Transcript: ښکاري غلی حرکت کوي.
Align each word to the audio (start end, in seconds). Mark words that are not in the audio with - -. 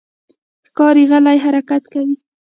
ښکاري 0.67 1.03
غلی 1.11 1.37
حرکت 1.45 1.83
کوي. 1.93 2.15